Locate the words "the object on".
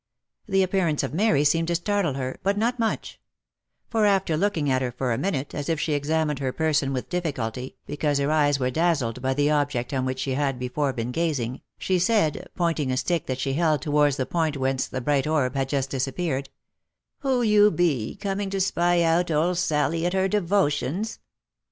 9.35-10.03